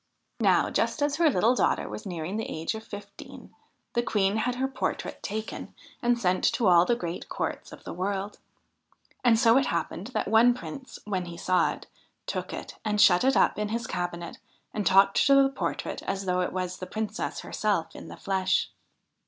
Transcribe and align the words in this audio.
Now, 0.39 0.71
just 0.71 1.03
as 1.03 1.17
her 1.17 1.29
little 1.29 1.53
daughter 1.53 1.87
was 1.87 2.07
nearing 2.07 2.37
the 2.37 2.49
age 2.49 2.73
of 2.73 2.83
fifteen, 2.83 3.53
the 3.93 4.01
Queen 4.01 4.37
had 4.37 4.55
her 4.55 4.67
portrait 4.67 5.21
taken 5.21 5.75
and 6.01 6.17
sent 6.17 6.43
to 6.53 6.65
all 6.65 6.85
the 6.85 6.95
great 6.95 7.29
courts 7.29 7.71
of 7.71 7.83
the 7.83 7.93
world. 7.93 8.39
And 9.23 9.37
so 9.37 9.57
it 9.59 9.67
happened 9.67 10.07
that 10.15 10.27
one 10.27 10.55
Prince, 10.55 10.97
when 11.05 11.25
he 11.25 11.37
saw 11.37 11.71
it, 11.73 11.85
took 12.25 12.51
it 12.51 12.79
and 12.83 12.99
shut 12.99 13.23
it 13.23 13.37
up 13.37 13.59
in 13.59 13.69
his 13.69 13.85
cabinet 13.85 14.39
and 14.73 14.87
talked 14.87 15.17
to 15.27 15.35
the 15.35 15.49
portrait 15.49 16.01
as 16.01 16.25
though 16.25 16.41
it 16.41 16.51
was 16.51 16.77
the 16.79 16.87
Princess 16.87 17.41
herself 17.41 17.95
in 17.95 18.07
the 18.07 18.17
flesh. 18.17 18.71